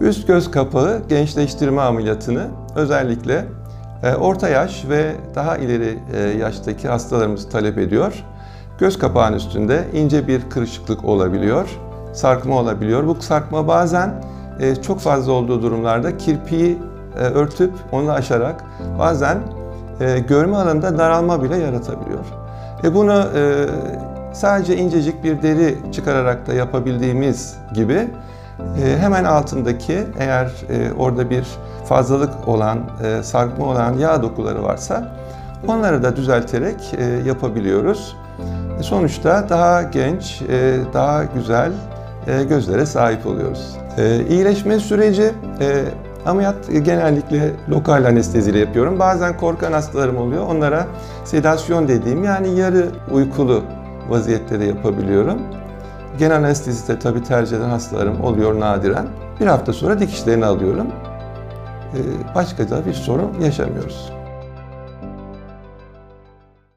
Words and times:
Üst 0.00 0.26
göz 0.26 0.50
kapağı 0.50 1.02
gençleştirme 1.08 1.82
ameliyatını 1.82 2.46
özellikle 2.76 3.44
e, 4.02 4.14
orta 4.14 4.48
yaş 4.48 4.84
ve 4.88 5.12
daha 5.34 5.56
ileri 5.56 5.98
e, 6.14 6.18
yaştaki 6.20 6.88
hastalarımız 6.88 7.48
talep 7.48 7.78
ediyor. 7.78 8.24
Göz 8.78 8.98
kapağının 8.98 9.36
üstünde 9.36 9.84
ince 9.92 10.28
bir 10.28 10.50
kırışıklık 10.50 11.04
olabiliyor, 11.04 11.68
sarkma 12.12 12.56
olabiliyor. 12.56 13.06
Bu 13.06 13.16
sarkma 13.20 13.68
bazen 13.68 14.14
e, 14.60 14.76
çok 14.76 15.00
fazla 15.00 15.32
olduğu 15.32 15.62
durumlarda 15.62 16.16
kirpiği 16.16 16.78
örtüp 17.34 17.72
onu 17.92 18.10
aşarak 18.10 18.64
bazen 18.98 19.38
görme 20.28 20.56
alanında 20.56 20.98
daralma 20.98 21.42
bile 21.42 21.56
yaratabiliyor. 21.56 22.24
E 22.84 22.94
bunu 22.94 23.24
sadece 24.32 24.76
incecik 24.76 25.24
bir 25.24 25.42
deri 25.42 25.78
çıkararak 25.92 26.46
da 26.46 26.52
yapabildiğimiz 26.52 27.56
gibi 27.74 28.08
hemen 29.00 29.24
altındaki 29.24 29.98
eğer 30.18 30.44
e, 30.70 30.92
orada 30.98 31.30
bir 31.30 31.44
fazlalık 31.84 32.48
olan, 32.48 32.78
e, 33.04 33.22
sarkma 33.22 33.66
olan 33.66 33.98
yağ 33.98 34.22
dokuları 34.22 34.62
varsa 34.62 35.12
onları 35.68 36.02
da 36.02 36.16
düzelterek 36.16 36.94
e, 36.98 37.04
yapabiliyoruz. 37.04 38.16
Sonuçta 38.80 39.48
daha 39.48 39.82
genç, 39.82 40.42
daha 40.92 41.24
güzel 41.24 41.72
gözlere 42.48 42.86
sahip 42.86 43.26
oluyoruz. 43.26 43.76
İyileşme 44.28 44.78
süreci 44.78 45.32
ameliyat 46.26 46.56
genellikle 46.82 47.50
lokal 47.68 48.04
anesteziyle 48.04 48.58
yapıyorum. 48.58 48.98
Bazen 48.98 49.36
korkan 49.36 49.72
hastalarım 49.72 50.16
oluyor. 50.16 50.46
Onlara 50.46 50.86
sedasyon 51.24 51.88
dediğim 51.88 52.24
yani 52.24 52.58
yarı 52.58 52.86
uykulu 53.10 53.62
vaziyette 54.08 54.60
de 54.60 54.64
yapabiliyorum. 54.64 55.38
Genel 56.18 56.36
anestezide 56.36 56.98
tabi 56.98 57.22
tercih 57.22 57.56
eden 57.56 57.68
hastalarım 57.68 58.20
oluyor 58.20 58.60
nadiren. 58.60 59.06
Bir 59.40 59.46
hafta 59.46 59.72
sonra 59.72 60.00
dikişlerini 60.00 60.46
alıyorum. 60.46 60.86
Başka 62.34 62.70
da 62.70 62.86
bir 62.86 62.92
sorun 62.92 63.40
yaşamıyoruz. 63.40 64.12